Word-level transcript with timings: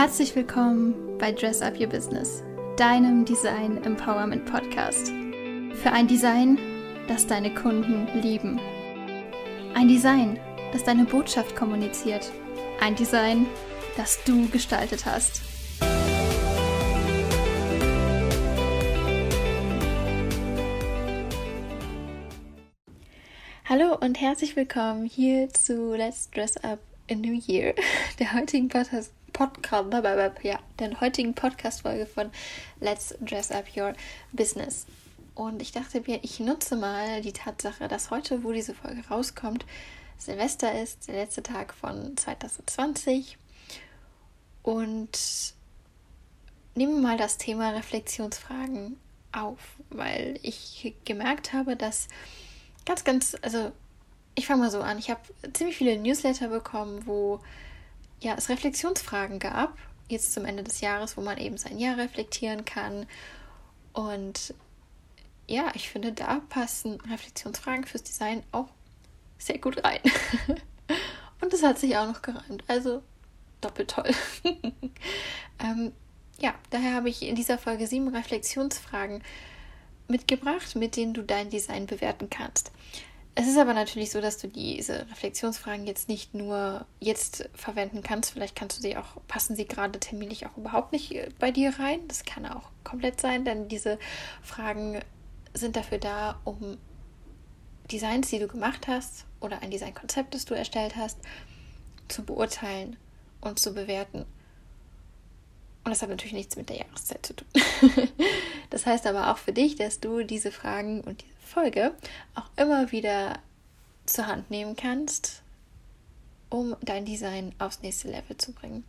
Herzlich 0.00 0.36
willkommen 0.36 1.18
bei 1.18 1.32
Dress 1.32 1.60
Up 1.60 1.74
Your 1.80 1.88
Business, 1.88 2.44
deinem 2.76 3.24
Design 3.24 3.82
Empowerment 3.82 4.44
Podcast. 4.46 5.08
Für 5.08 5.90
ein 5.90 6.06
Design, 6.06 6.56
das 7.08 7.26
deine 7.26 7.52
Kunden 7.52 8.06
lieben. 8.22 8.60
Ein 9.74 9.88
Design, 9.88 10.38
das 10.70 10.84
deine 10.84 11.04
Botschaft 11.04 11.56
kommuniziert. 11.56 12.30
Ein 12.80 12.94
Design, 12.94 13.46
das 13.96 14.22
du 14.22 14.48
gestaltet 14.50 15.04
hast. 15.04 15.42
Hallo 23.64 23.96
und 24.00 24.20
herzlich 24.20 24.54
willkommen 24.54 25.06
hier 25.06 25.52
zu 25.52 25.92
Let's 25.96 26.30
Dress 26.30 26.56
Up 26.58 26.78
a 27.10 27.16
New 27.16 27.36
Year, 27.48 27.74
der 28.20 28.32
heutigen 28.34 28.68
Podcast 28.68 29.10
Podcast, 29.38 29.92
ja, 30.42 30.58
der 30.80 31.00
heutigen 31.00 31.32
Podcast-Folge 31.32 32.06
von 32.06 32.32
Let's 32.80 33.14
Dress 33.20 33.52
Up 33.52 33.66
Your 33.76 33.92
Business. 34.32 34.84
Und 35.36 35.62
ich 35.62 35.70
dachte 35.70 36.02
mir, 36.04 36.18
ich 36.24 36.40
nutze 36.40 36.74
mal 36.74 37.22
die 37.22 37.32
Tatsache, 37.32 37.86
dass 37.86 38.10
heute, 38.10 38.42
wo 38.42 38.50
diese 38.50 38.74
Folge 38.74 39.00
rauskommt, 39.08 39.64
Silvester 40.16 40.82
ist, 40.82 41.06
der 41.06 41.14
letzte 41.14 41.44
Tag 41.44 41.72
von 41.72 42.16
2020. 42.16 43.38
Und 44.64 45.54
nehme 46.74 47.00
mal 47.00 47.16
das 47.16 47.38
Thema 47.38 47.70
Reflexionsfragen 47.70 48.98
auf, 49.30 49.76
weil 49.90 50.40
ich 50.42 50.96
gemerkt 51.04 51.52
habe, 51.52 51.76
dass 51.76 52.08
ganz, 52.86 53.04
ganz, 53.04 53.36
also 53.42 53.70
ich 54.34 54.48
fange 54.48 54.62
mal 54.62 54.70
so 54.72 54.80
an, 54.80 54.98
ich 54.98 55.10
habe 55.10 55.20
ziemlich 55.52 55.76
viele 55.76 55.96
Newsletter 55.96 56.48
bekommen, 56.48 57.06
wo 57.06 57.38
ja, 58.20 58.34
es 58.36 58.48
Reflexionsfragen 58.48 59.38
gab, 59.38 59.76
jetzt 60.08 60.32
zum 60.32 60.44
Ende 60.44 60.62
des 60.62 60.80
Jahres, 60.80 61.16
wo 61.16 61.20
man 61.20 61.38
eben 61.38 61.58
sein 61.58 61.78
Jahr 61.78 61.96
reflektieren 61.96 62.64
kann. 62.64 63.06
Und 63.92 64.54
ja, 65.46 65.70
ich 65.74 65.88
finde, 65.88 66.12
da 66.12 66.40
passen 66.48 67.00
Reflexionsfragen 67.02 67.84
fürs 67.84 68.02
Design 68.02 68.42
auch 68.52 68.68
sehr 69.38 69.58
gut 69.58 69.82
rein. 69.84 70.00
Und 71.40 71.52
es 71.54 71.62
hat 71.62 71.78
sich 71.78 71.96
auch 71.96 72.06
noch 72.06 72.22
gereimt. 72.22 72.64
Also 72.66 73.02
doppelt 73.60 73.90
toll. 73.90 74.10
ähm, 75.60 75.92
ja, 76.38 76.54
daher 76.70 76.94
habe 76.94 77.08
ich 77.08 77.22
in 77.22 77.34
dieser 77.34 77.58
Folge 77.58 77.86
sieben 77.86 78.14
Reflexionsfragen 78.14 79.22
mitgebracht, 80.08 80.76
mit 80.76 80.96
denen 80.96 81.14
du 81.14 81.22
dein 81.22 81.50
Design 81.50 81.86
bewerten 81.86 82.30
kannst. 82.30 82.72
Es 83.40 83.46
ist 83.46 83.56
aber 83.56 83.72
natürlich 83.72 84.10
so, 84.10 84.20
dass 84.20 84.36
du 84.38 84.48
diese 84.48 85.08
Reflexionsfragen 85.10 85.86
jetzt 85.86 86.08
nicht 86.08 86.34
nur 86.34 86.84
jetzt 86.98 87.48
verwenden 87.54 88.02
kannst. 88.02 88.32
Vielleicht 88.32 88.56
kannst 88.56 88.78
du 88.78 88.82
sie 88.82 88.96
auch, 88.96 89.22
passen 89.28 89.54
sie 89.54 89.64
gerade 89.64 90.00
terminlich 90.00 90.44
auch 90.46 90.56
überhaupt 90.56 90.90
nicht 90.90 91.14
äh, 91.14 91.28
bei 91.38 91.52
dir 91.52 91.78
rein. 91.78 92.00
Das 92.08 92.24
kann 92.24 92.46
auch 92.46 92.70
komplett 92.82 93.20
sein, 93.20 93.44
denn 93.44 93.68
diese 93.68 94.00
Fragen 94.42 94.98
sind 95.54 95.76
dafür 95.76 95.98
da, 95.98 96.40
um 96.42 96.78
Designs, 97.92 98.28
die 98.28 98.40
du 98.40 98.48
gemacht 98.48 98.88
hast 98.88 99.24
oder 99.38 99.62
ein 99.62 99.70
Designkonzept, 99.70 100.34
das 100.34 100.44
du 100.44 100.54
erstellt 100.54 100.96
hast, 100.96 101.20
zu 102.08 102.24
beurteilen 102.24 102.96
und 103.40 103.60
zu 103.60 103.72
bewerten. 103.72 104.26
Und 105.88 105.92
das 105.92 106.02
hat 106.02 106.10
natürlich 106.10 106.34
nichts 106.34 106.54
mit 106.54 106.68
der 106.68 106.80
Jahreszeit 106.80 107.24
zu 107.24 107.34
tun. 107.34 107.48
das 108.68 108.84
heißt 108.84 109.06
aber 109.06 109.32
auch 109.32 109.38
für 109.38 109.54
dich, 109.54 109.74
dass 109.74 110.00
du 110.00 110.22
diese 110.22 110.52
Fragen 110.52 111.00
und 111.00 111.22
diese 111.22 111.34
Folge 111.40 111.94
auch 112.34 112.50
immer 112.56 112.92
wieder 112.92 113.38
zur 114.04 114.26
Hand 114.26 114.50
nehmen 114.50 114.76
kannst, 114.76 115.40
um 116.50 116.76
dein 116.82 117.06
Design 117.06 117.54
aufs 117.58 117.80
nächste 117.80 118.08
Level 118.08 118.36
zu 118.36 118.52
bringen. 118.52 118.84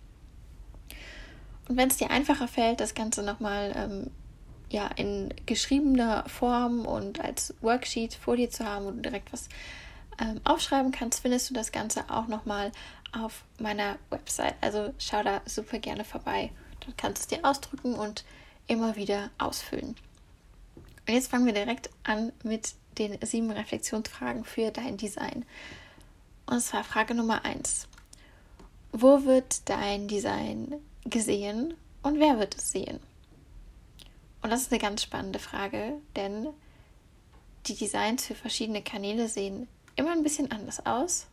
Und 1.69 1.77
wenn 1.77 1.87
es 1.87 1.95
dir 1.95 2.11
einfacher 2.11 2.49
fällt, 2.49 2.81
das 2.81 2.95
Ganze 2.95 3.23
nochmal 3.23 3.71
ähm, 3.77 4.11
ja, 4.69 4.89
in 4.97 5.33
geschriebener 5.45 6.27
Form 6.27 6.85
und 6.85 7.21
als 7.21 7.53
Worksheet 7.61 8.13
vor 8.13 8.35
dir 8.35 8.49
zu 8.49 8.65
haben, 8.65 8.83
wo 8.83 8.91
du 8.91 8.99
direkt 8.99 9.31
was 9.31 9.47
ähm, 10.19 10.41
aufschreiben 10.43 10.91
kannst, 10.91 11.21
findest 11.21 11.49
du 11.49 11.53
das 11.53 11.71
Ganze 11.71 12.09
auch 12.09 12.27
nochmal 12.27 12.73
auf 13.13 13.45
meiner 13.57 13.95
Website. 14.09 14.55
Also 14.59 14.93
schau 14.99 15.23
da 15.23 15.39
super 15.45 15.79
gerne 15.79 16.03
vorbei. 16.03 16.51
Dort 16.81 16.97
kannst 16.97 17.31
du 17.31 17.35
es 17.35 17.41
dir 17.41 17.47
ausdrücken 17.47 17.95
und 17.95 18.23
immer 18.67 18.95
wieder 18.95 19.29
ausfüllen. 19.37 19.95
Und 21.07 21.13
jetzt 21.13 21.29
fangen 21.29 21.45
wir 21.45 21.53
direkt 21.53 21.89
an 22.03 22.31
mit 22.43 22.73
den 22.97 23.17
sieben 23.25 23.51
Reflexionsfragen 23.51 24.43
für 24.43 24.71
dein 24.71 24.97
Design. 24.97 25.45
Und 26.45 26.61
zwar 26.61 26.83
Frage 26.83 27.15
Nummer 27.15 27.45
eins: 27.45 27.87
Wo 28.91 29.25
wird 29.25 29.67
dein 29.69 30.07
Design 30.07 30.75
gesehen 31.05 31.73
und 32.03 32.19
wer 32.19 32.39
wird 32.39 32.55
es 32.55 32.71
sehen? 32.71 32.99
Und 34.41 34.51
das 34.51 34.61
ist 34.61 34.71
eine 34.71 34.79
ganz 34.79 35.03
spannende 35.03 35.39
Frage, 35.39 35.93
denn 36.15 36.47
die 37.65 37.75
Designs 37.75 38.25
für 38.25 38.35
verschiedene 38.35 38.81
Kanäle 38.81 39.27
sehen 39.27 39.67
immer 39.95 40.11
ein 40.11 40.23
bisschen 40.23 40.51
anders 40.51 40.85
aus, 40.85 41.27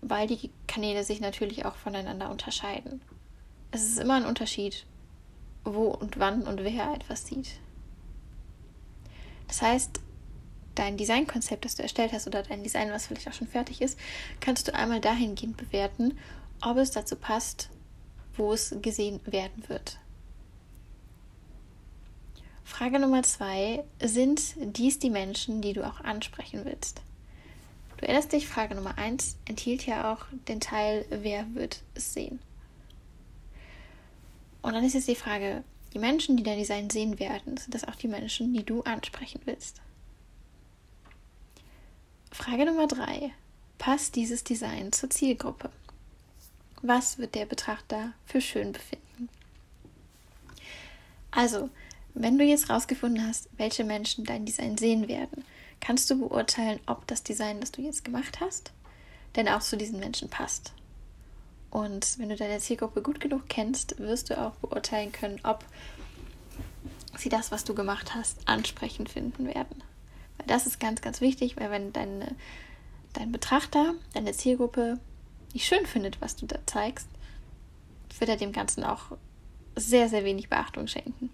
weil 0.00 0.26
die 0.26 0.50
Kanäle 0.66 1.04
sich 1.04 1.20
natürlich 1.20 1.66
auch 1.66 1.76
voneinander 1.76 2.30
unterscheiden. 2.30 3.02
Es 3.72 3.84
ist 3.84 3.98
immer 3.98 4.14
ein 4.14 4.26
Unterschied, 4.26 4.84
wo 5.64 5.88
und 5.88 6.18
wann 6.18 6.42
und 6.42 6.64
wer 6.64 6.92
etwas 6.92 7.26
sieht. 7.26 7.60
Das 9.46 9.62
heißt, 9.62 10.00
dein 10.74 10.96
Designkonzept, 10.96 11.64
das 11.64 11.76
du 11.76 11.82
erstellt 11.82 12.12
hast, 12.12 12.26
oder 12.26 12.42
dein 12.42 12.62
Design, 12.62 12.90
was 12.90 13.06
vielleicht 13.06 13.28
auch 13.28 13.32
schon 13.32 13.48
fertig 13.48 13.80
ist, 13.80 13.98
kannst 14.40 14.66
du 14.66 14.74
einmal 14.74 15.00
dahingehend 15.00 15.56
bewerten, 15.56 16.18
ob 16.62 16.78
es 16.78 16.90
dazu 16.90 17.16
passt, 17.16 17.70
wo 18.36 18.52
es 18.52 18.74
gesehen 18.82 19.20
werden 19.24 19.68
wird. 19.68 19.98
Frage 22.64 22.98
Nummer 22.98 23.22
zwei: 23.22 23.84
Sind 24.02 24.54
dies 24.56 24.98
die 24.98 25.10
Menschen, 25.10 25.60
die 25.60 25.72
du 25.72 25.86
auch 25.86 26.00
ansprechen 26.00 26.64
willst? 26.64 27.02
Du 27.96 28.06
erinnerst 28.06 28.32
dich, 28.32 28.48
Frage 28.48 28.74
Nummer 28.74 28.96
eins 28.96 29.36
enthielt 29.46 29.84
ja 29.86 30.12
auch 30.12 30.24
den 30.48 30.60
Teil, 30.60 31.04
wer 31.10 31.54
wird 31.54 31.82
es 31.94 32.14
sehen? 32.14 32.40
Und 34.62 34.74
dann 34.74 34.84
ist 34.84 34.94
jetzt 34.94 35.08
die 35.08 35.14
Frage, 35.14 35.64
die 35.92 35.98
Menschen, 35.98 36.36
die 36.36 36.42
dein 36.42 36.58
Design 36.58 36.90
sehen 36.90 37.18
werden, 37.18 37.56
sind 37.56 37.74
das 37.74 37.84
auch 37.84 37.96
die 37.96 38.08
Menschen, 38.08 38.52
die 38.52 38.64
du 38.64 38.82
ansprechen 38.82 39.40
willst. 39.44 39.80
Frage 42.30 42.64
Nummer 42.64 42.86
drei. 42.86 43.32
Passt 43.78 44.14
dieses 44.14 44.44
Design 44.44 44.92
zur 44.92 45.10
Zielgruppe? 45.10 45.70
Was 46.82 47.18
wird 47.18 47.34
der 47.34 47.46
Betrachter 47.46 48.12
für 48.24 48.40
schön 48.40 48.72
befinden? 48.72 49.28
Also, 51.30 51.70
wenn 52.14 52.38
du 52.38 52.44
jetzt 52.44 52.70
rausgefunden 52.70 53.26
hast, 53.26 53.48
welche 53.56 53.84
Menschen 53.84 54.24
dein 54.24 54.44
Design 54.44 54.76
sehen 54.76 55.08
werden, 55.08 55.44
kannst 55.80 56.10
du 56.10 56.18
beurteilen, 56.18 56.80
ob 56.86 57.06
das 57.06 57.22
Design, 57.22 57.60
das 57.60 57.72
du 57.72 57.82
jetzt 57.82 58.04
gemacht 58.04 58.40
hast, 58.40 58.72
denn 59.36 59.48
auch 59.48 59.60
zu 59.60 59.76
diesen 59.76 60.00
Menschen 60.00 60.28
passt. 60.28 60.72
Und 61.70 62.18
wenn 62.18 62.28
du 62.28 62.36
deine 62.36 62.58
Zielgruppe 62.58 63.00
gut 63.00 63.20
genug 63.20 63.48
kennst, 63.48 63.98
wirst 63.98 64.30
du 64.30 64.40
auch 64.40 64.54
beurteilen 64.56 65.12
können, 65.12 65.40
ob 65.44 65.64
sie 67.16 67.28
das, 67.28 67.52
was 67.52 67.64
du 67.64 67.74
gemacht 67.74 68.14
hast, 68.14 68.38
ansprechend 68.48 69.08
finden 69.08 69.46
werden. 69.46 69.82
Weil 70.36 70.46
das 70.46 70.66
ist 70.66 70.80
ganz, 70.80 71.00
ganz 71.00 71.20
wichtig, 71.20 71.56
weil 71.56 71.70
wenn 71.70 71.92
deine, 71.92 72.34
dein 73.12 73.30
Betrachter, 73.30 73.94
deine 74.14 74.32
Zielgruppe 74.32 74.98
nicht 75.52 75.66
schön 75.66 75.86
findet, 75.86 76.20
was 76.20 76.36
du 76.36 76.46
da 76.46 76.58
zeigst, 76.66 77.08
wird 78.18 78.30
er 78.30 78.36
dem 78.36 78.52
Ganzen 78.52 78.84
auch 78.84 79.16
sehr, 79.76 80.08
sehr 80.08 80.24
wenig 80.24 80.48
Beachtung 80.48 80.86
schenken. 80.86 81.30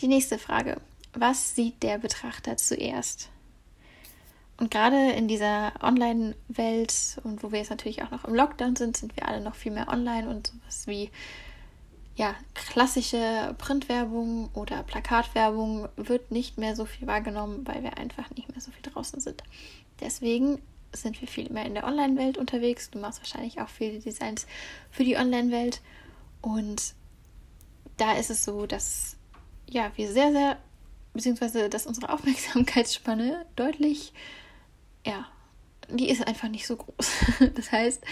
Die 0.00 0.08
nächste 0.08 0.38
Frage. 0.38 0.80
Was 1.12 1.54
sieht 1.54 1.82
der 1.82 1.98
Betrachter 1.98 2.56
zuerst? 2.56 3.30
Und 4.60 4.70
gerade 4.70 5.12
in 5.12 5.26
dieser 5.26 5.72
Online-Welt 5.80 7.18
und 7.24 7.42
wo 7.42 7.50
wir 7.50 7.60
jetzt 7.60 7.70
natürlich 7.70 8.02
auch 8.02 8.10
noch 8.10 8.26
im 8.26 8.34
Lockdown 8.34 8.76
sind, 8.76 8.94
sind 8.94 9.16
wir 9.16 9.26
alle 9.26 9.40
noch 9.40 9.54
viel 9.54 9.72
mehr 9.72 9.88
online 9.88 10.28
und 10.28 10.48
sowas 10.48 10.86
wie 10.86 11.10
ja, 12.14 12.34
klassische 12.52 13.54
Printwerbung 13.56 14.50
oder 14.52 14.82
Plakatwerbung 14.82 15.88
wird 15.96 16.30
nicht 16.30 16.58
mehr 16.58 16.76
so 16.76 16.84
viel 16.84 17.06
wahrgenommen, 17.06 17.66
weil 17.66 17.82
wir 17.82 17.96
einfach 17.96 18.28
nicht 18.32 18.50
mehr 18.50 18.60
so 18.60 18.70
viel 18.70 18.82
draußen 18.82 19.20
sind. 19.20 19.42
Deswegen 20.00 20.60
sind 20.92 21.18
wir 21.22 21.28
viel 21.28 21.50
mehr 21.50 21.64
in 21.64 21.72
der 21.72 21.84
Online-Welt 21.84 22.36
unterwegs. 22.36 22.90
Du 22.90 22.98
machst 22.98 23.20
wahrscheinlich 23.20 23.62
auch 23.62 23.68
viele 23.70 24.00
Designs 24.00 24.46
für 24.90 25.04
die 25.04 25.16
Online-Welt. 25.16 25.80
Und 26.42 26.94
da 27.96 28.12
ist 28.12 28.28
es 28.28 28.44
so, 28.44 28.66
dass 28.66 29.16
ja, 29.70 29.90
wir 29.96 30.12
sehr, 30.12 30.32
sehr, 30.32 30.58
beziehungsweise 31.14 31.70
dass 31.70 31.86
unsere 31.86 32.08
Aufmerksamkeitsspanne 32.12 33.46
deutlich 33.56 34.12
ja, 35.04 35.26
die 35.88 36.08
ist 36.10 36.26
einfach 36.26 36.48
nicht 36.48 36.66
so 36.66 36.76
groß. 36.76 37.10
Das 37.54 37.72
heißt, 37.72 38.02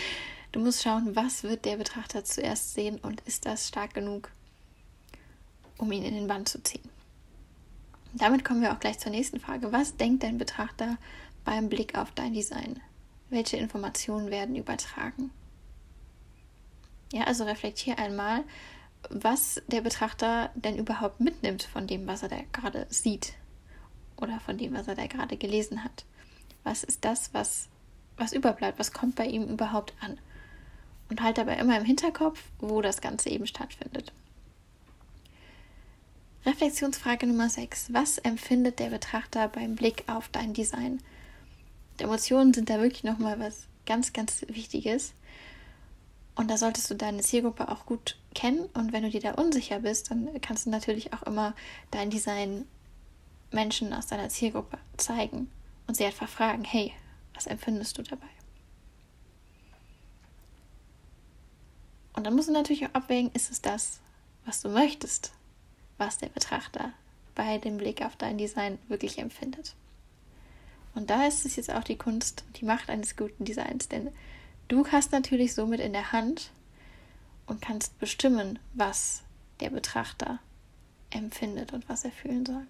du 0.52 0.61
musst 0.61 0.82
schauen, 0.82 1.14
was 1.14 1.43
wird 1.43 1.64
der 1.64 1.76
Betrachter 1.76 2.25
zuerst 2.25 2.75
sehen 2.75 2.99
und 2.99 3.20
ist 3.23 3.46
das 3.46 3.69
stark 3.69 3.94
genug, 3.94 4.31
um 5.76 5.93
ihn 5.93 6.05
in 6.05 6.14
den 6.14 6.26
Bann 6.26 6.46
zu 6.46 6.62
ziehen. 6.62 6.88
Damit 8.14 8.44
kommen 8.44 8.62
wir 8.62 8.73
auch 8.73 8.81
gleich 8.81 8.99
zur 8.99 9.12
nächsten 9.12 9.38
Frage. 9.38 9.73
Was 9.73 9.96
denkt 9.96 10.23
dein 10.23 10.38
Betrachter 10.38 10.96
beim 11.44 11.69
Blick 11.69 11.96
auf 11.96 12.11
dein 12.12 12.32
Design? 12.32 12.81
Welche 13.31 13.58
Informationen 13.58 14.31
werden 14.31 14.56
übertragen? 14.56 15.31
Ja, 17.12 17.25
also 17.25 17.44
reflektier 17.44 17.99
einmal, 17.99 18.44
was 19.11 19.62
der 19.69 19.82
Betrachter 19.82 20.50
denn 20.55 20.76
überhaupt 20.76 21.20
mitnimmt 21.20 21.62
von 21.62 21.87
dem, 21.87 22.06
was 22.06 22.23
er 22.23 22.29
da 22.29 22.38
gerade 22.52 22.87
sieht 22.90 23.35
oder 24.17 24.40
von 24.40 24.58
dem, 24.58 24.75
was 24.75 24.88
er 24.88 24.94
da 24.94 25.06
gerade 25.06 25.37
gelesen 25.37 25.85
hat. 25.85 26.05
Was 26.68 26.84
ist 26.84 27.02
das, 27.02 27.32
was, 27.32 27.68
was 28.18 28.34
überbleibt? 28.34 28.78
Was 28.78 28.92
kommt 28.92 29.14
bei 29.14 29.24
ihm 29.24 29.44
überhaupt 29.44 29.94
an? 30.02 30.18
Und 31.08 31.22
halt 31.22 31.38
dabei 31.38 31.54
immer 31.54 31.78
im 31.78 31.84
Hinterkopf, 31.86 32.42
wo 32.58 32.82
das 32.82 33.00
Ganze 33.00 33.30
eben 33.30 33.46
stattfindet. 33.46 34.12
Reflexionsfrage 36.44 37.26
Nummer 37.26 37.48
6. 37.48 37.94
Was 37.94 38.18
empfindet 38.18 38.80
der 38.80 38.90
Betrachter 38.90 39.48
beim 39.48 39.76
Blick 39.76 40.04
auf 40.08 40.28
dein 40.28 40.52
Design? 40.52 41.02
Emotionen 41.96 42.52
sind 42.52 42.68
da 42.68 42.82
wirklich 42.82 43.02
nochmal 43.02 43.40
was 43.40 43.66
ganz, 43.86 44.12
ganz 44.12 44.44
Wichtiges. 44.48 45.14
Und 46.34 46.50
da 46.50 46.58
solltest 46.58 46.90
du 46.90 46.94
deine 46.96 47.22
Zielgruppe 47.22 47.70
auch 47.70 47.86
gut 47.86 48.18
kennen. 48.34 48.66
Und 48.74 48.92
wenn 48.92 49.04
du 49.04 49.08
dir 49.08 49.22
da 49.22 49.32
unsicher 49.32 49.78
bist, 49.78 50.10
dann 50.10 50.28
kannst 50.42 50.66
du 50.66 50.70
natürlich 50.70 51.14
auch 51.14 51.22
immer 51.22 51.54
dein 51.90 52.10
Design 52.10 52.66
Menschen 53.52 53.94
aus 53.94 54.08
deiner 54.08 54.28
Zielgruppe 54.28 54.76
zeigen 54.98 55.50
und 55.88 55.96
sie 55.96 56.05
einfach 56.05 56.29
fragen, 56.29 56.62
hey, 56.62 56.93
was 57.35 57.49
empfindest 57.49 57.99
du 57.99 58.02
dabei? 58.02 58.29
Und 62.12 62.25
dann 62.25 62.35
musst 62.35 62.49
du 62.49 62.52
natürlich 62.52 62.87
auch 62.87 62.94
abwägen, 62.94 63.32
ist 63.32 63.50
es 63.50 63.61
das, 63.61 64.00
was 64.44 64.61
du 64.61 64.69
möchtest, 64.69 65.32
was 65.96 66.19
der 66.19 66.29
Betrachter 66.29 66.93
bei 67.35 67.58
dem 67.58 67.79
Blick 67.79 68.02
auf 68.02 68.17
dein 68.17 68.38
Design 68.38 68.79
wirklich 68.88 69.19
empfindet. 69.19 69.75
Und 70.94 71.11
da 71.11 71.26
ist 71.26 71.46
es 71.46 71.56
jetzt 71.56 71.73
auch 71.73 71.85
die 71.85 71.96
Kunst 71.96 72.44
und 72.46 72.61
die 72.61 72.64
Macht 72.64 72.90
eines 72.90 73.17
guten 73.17 73.44
Designs, 73.44 73.88
denn 73.88 74.11
du 74.67 74.87
hast 74.88 75.12
natürlich 75.12 75.55
somit 75.55 75.81
in 75.81 75.93
der 75.93 76.12
Hand 76.12 76.50
und 77.46 77.62
kannst 77.62 77.99
bestimmen, 77.99 78.58
was 78.75 79.23
der 79.61 79.70
Betrachter 79.70 80.40
empfindet 81.11 81.73
und 81.73 81.88
was 81.88 82.05
er 82.05 82.11
fühlen 82.11 82.44
soll. 82.44 82.67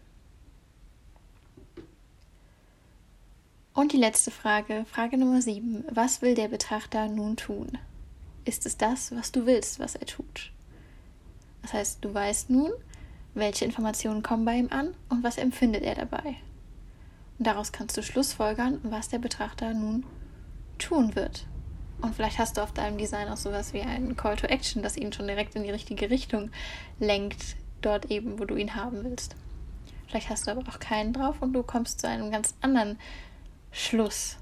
Und 3.78 3.92
die 3.92 3.96
letzte 3.96 4.32
Frage, 4.32 4.84
Frage 4.90 5.16
Nummer 5.16 5.40
7. 5.40 5.84
Was 5.88 6.20
will 6.20 6.34
der 6.34 6.48
Betrachter 6.48 7.06
nun 7.06 7.36
tun? 7.36 7.78
Ist 8.44 8.66
es 8.66 8.76
das, 8.76 9.14
was 9.14 9.30
du 9.30 9.46
willst, 9.46 9.78
was 9.78 9.94
er 9.94 10.04
tut? 10.04 10.50
Das 11.62 11.74
heißt, 11.74 12.04
du 12.04 12.12
weißt 12.12 12.50
nun, 12.50 12.72
welche 13.34 13.64
Informationen 13.64 14.24
kommen 14.24 14.44
bei 14.44 14.56
ihm 14.56 14.66
an 14.72 14.96
und 15.10 15.22
was 15.22 15.38
empfindet 15.38 15.84
er 15.84 15.94
dabei. 15.94 16.34
Und 17.38 17.46
daraus 17.46 17.70
kannst 17.70 17.96
du 17.96 18.02
schlussfolgern, 18.02 18.80
was 18.82 19.10
der 19.10 19.20
Betrachter 19.20 19.72
nun 19.72 20.04
tun 20.78 21.14
wird. 21.14 21.46
Und 22.02 22.16
vielleicht 22.16 22.40
hast 22.40 22.56
du 22.56 22.62
auf 22.62 22.72
deinem 22.72 22.98
Design 22.98 23.28
auch 23.28 23.36
sowas 23.36 23.74
wie 23.74 23.82
einen 23.82 24.16
Call 24.16 24.34
to 24.34 24.48
Action, 24.48 24.82
das 24.82 24.96
ihn 24.96 25.12
schon 25.12 25.28
direkt 25.28 25.54
in 25.54 25.62
die 25.62 25.70
richtige 25.70 26.10
Richtung 26.10 26.50
lenkt, 26.98 27.54
dort 27.80 28.06
eben, 28.06 28.40
wo 28.40 28.44
du 28.44 28.56
ihn 28.56 28.74
haben 28.74 29.04
willst. 29.04 29.36
Vielleicht 30.08 30.30
hast 30.30 30.48
du 30.48 30.50
aber 30.50 30.68
auch 30.68 30.80
keinen 30.80 31.12
drauf 31.12 31.36
und 31.42 31.52
du 31.52 31.62
kommst 31.62 32.00
zu 32.00 32.08
einem 32.08 32.32
ganz 32.32 32.56
anderen 32.60 32.98
Schluss, 33.70 34.38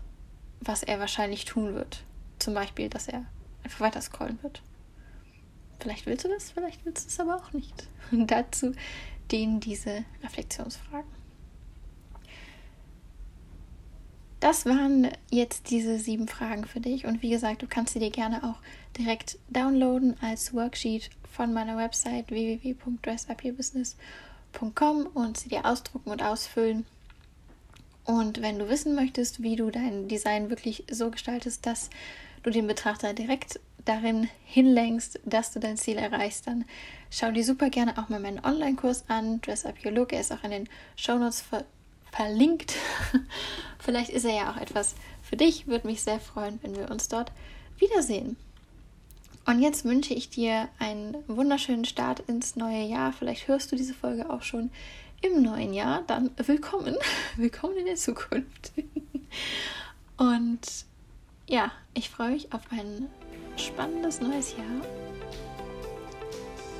was 0.60 0.82
er 0.82 1.00
wahrscheinlich 1.00 1.44
tun 1.44 1.74
wird. 1.74 2.04
Zum 2.38 2.54
Beispiel, 2.54 2.88
dass 2.88 3.08
er 3.08 3.24
einfach 3.64 3.80
weiter 3.80 4.00
scrollen 4.00 4.42
wird. 4.42 4.62
Vielleicht 5.80 6.06
willst 6.06 6.24
du 6.24 6.28
das, 6.28 6.50
vielleicht 6.50 6.84
willst 6.84 7.04
du 7.04 7.08
es 7.08 7.20
aber 7.20 7.36
auch 7.36 7.52
nicht. 7.52 7.88
Und 8.10 8.30
dazu 8.30 8.72
dienen 9.30 9.60
diese 9.60 10.04
Reflexionsfragen. 10.22 11.10
Das 14.40 14.66
waren 14.66 15.08
jetzt 15.30 15.70
diese 15.70 15.98
sieben 15.98 16.28
Fragen 16.28 16.66
für 16.66 16.80
dich. 16.80 17.06
Und 17.06 17.22
wie 17.22 17.30
gesagt, 17.30 17.62
du 17.62 17.66
kannst 17.66 17.94
sie 17.94 17.98
dir 17.98 18.10
gerne 18.10 18.44
auch 18.44 18.60
direkt 18.96 19.38
downloaden 19.48 20.16
als 20.20 20.54
Worksheet 20.54 21.10
von 21.32 21.52
meiner 21.52 21.76
Website 21.76 22.30
www.dressupyourbusiness.com 22.30 25.06
und 25.06 25.36
sie 25.36 25.48
dir 25.48 25.64
ausdrucken 25.64 26.10
und 26.10 26.22
ausfüllen. 26.22 26.86
Und 28.06 28.40
wenn 28.40 28.58
du 28.58 28.68
wissen 28.68 28.94
möchtest, 28.94 29.42
wie 29.42 29.56
du 29.56 29.70
dein 29.70 30.06
Design 30.08 30.48
wirklich 30.48 30.84
so 30.90 31.10
gestaltest, 31.10 31.66
dass 31.66 31.90
du 32.44 32.50
den 32.50 32.66
Betrachter 32.66 33.12
direkt 33.14 33.58
darin 33.84 34.28
hinlenkst, 34.44 35.20
dass 35.24 35.52
du 35.52 35.60
dein 35.60 35.76
Ziel 35.76 35.96
erreichst, 35.96 36.46
dann 36.46 36.64
schau 37.10 37.32
dir 37.32 37.44
super 37.44 37.68
gerne 37.68 37.98
auch 37.98 38.08
mal 38.08 38.20
meinen 38.20 38.44
Online-Kurs 38.44 39.04
an, 39.08 39.40
Dress 39.40 39.66
Up 39.66 39.74
Your 39.84 39.92
Look. 39.92 40.12
Er 40.12 40.20
ist 40.20 40.32
auch 40.32 40.44
in 40.44 40.50
den 40.50 40.68
Show 40.96 41.18
Notes 41.18 41.40
ver 41.40 41.64
verlinkt. 42.12 42.74
Vielleicht 43.78 44.10
ist 44.10 44.24
er 44.24 44.34
ja 44.34 44.50
auch 44.50 44.56
etwas 44.56 44.94
für 45.22 45.36
dich. 45.36 45.66
Würde 45.66 45.86
mich 45.86 46.02
sehr 46.02 46.18
freuen, 46.18 46.58
wenn 46.62 46.74
wir 46.74 46.90
uns 46.90 47.08
dort 47.08 47.30
wiedersehen. 47.78 48.36
Und 49.44 49.60
jetzt 49.60 49.84
wünsche 49.84 50.14
ich 50.14 50.30
dir 50.30 50.68
einen 50.78 51.16
wunderschönen 51.28 51.84
Start 51.84 52.20
ins 52.20 52.56
neue 52.56 52.84
Jahr. 52.84 53.12
Vielleicht 53.12 53.48
hörst 53.48 53.70
du 53.70 53.76
diese 53.76 53.94
Folge 53.94 54.30
auch 54.30 54.42
schon 54.42 54.70
im 55.26 55.42
neuen 55.42 55.74
Jahr, 55.74 56.02
dann 56.06 56.30
willkommen. 56.36 56.96
Willkommen 57.36 57.76
in 57.76 57.86
der 57.86 57.96
Zukunft. 57.96 58.72
Und 60.16 60.60
ja, 61.48 61.72
ich 61.94 62.10
freue 62.10 62.30
mich 62.30 62.52
auf 62.52 62.62
ein 62.70 63.08
spannendes 63.56 64.20
neues 64.20 64.52
Jahr. 64.52 64.86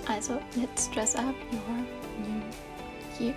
Also, 0.09 0.41
let's 0.55 0.89
dress 0.93 1.17
up 1.17 1.35
your 1.53 1.77
new 2.21 3.25
year. 3.25 3.35